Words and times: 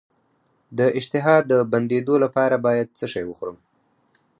د 0.77 0.79
اشتها 0.99 1.35
د 1.51 1.53
بندیدو 1.71 2.15
لپاره 2.23 2.55
باید 2.65 2.87
څه 2.97 3.05
شی 3.13 3.23
وخورم؟ 3.27 3.57